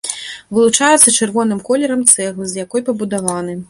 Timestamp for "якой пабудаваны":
2.67-3.53